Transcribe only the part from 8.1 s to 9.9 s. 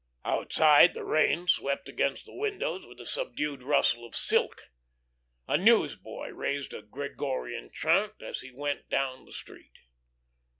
as he went down the street.